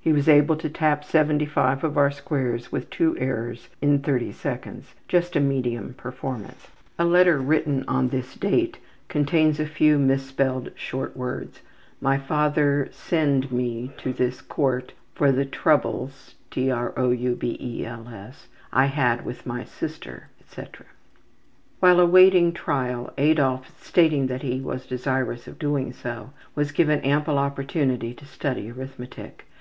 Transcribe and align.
He 0.00 0.12
was 0.12 0.28
able 0.28 0.54
to 0.58 0.70
tap 0.70 1.02
75 1.04 1.82
of 1.82 1.98
our 1.98 2.12
squares 2.12 2.70
with 2.70 2.90
2 2.90 3.18
errors 3.18 3.66
in 3.82 3.98
30 3.98 4.30
seconds, 4.30 4.94
just 5.08 5.34
a 5.34 5.40
medium 5.40 5.94
performance. 5.94 6.68
A 6.96 7.04
letter 7.04 7.40
written 7.40 7.84
on 7.88 8.06
this 8.10 8.36
date 8.36 8.78
contains 9.08 9.56
quite 9.56 9.66
a 9.66 9.72
few 9.72 9.98
mis 9.98 10.22
spelled 10.26 10.70
short 10.76 11.16
words: 11.16 11.58
``My 12.00 12.20
father 12.24 12.86
Send 12.92 13.50
me 13.50 13.90
to 13.96 14.12
This 14.12 14.42
Court 14.42 14.92
for 15.12 15.32
The 15.32 15.44
troubels 15.44 16.36
I 18.72 18.84
had 18.86 19.24
with 19.24 19.44
my 19.44 19.64
sister,'' 19.64 20.28
etc. 20.40 20.86
While 21.80 21.98
awaiting 21.98 22.52
trial 22.52 23.12
Adolf, 23.18 23.68
stating 23.82 24.28
that 24.28 24.42
he 24.42 24.60
was 24.60 24.86
desirous 24.86 25.48
of 25.48 25.58
doing 25.58 25.92
so, 25.92 26.30
was 26.54 26.70
given 26.70 27.00
ample 27.00 27.38
opportunity 27.38 28.14
to 28.14 28.24
study 28.24 28.70
arithmetic. 28.70 29.46